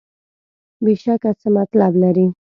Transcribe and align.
بېشکه 0.83 1.31
څه 1.39 1.47
مطلب 1.57 1.91
لري. 2.03 2.27